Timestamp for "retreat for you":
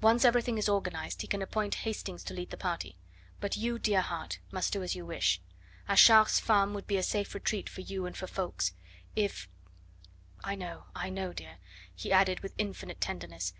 7.34-8.06